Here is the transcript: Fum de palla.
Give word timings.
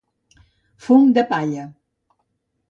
Fum 0.85 1.05
de 1.17 1.25
palla. 1.33 1.67